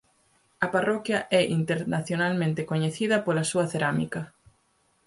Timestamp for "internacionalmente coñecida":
1.59-3.23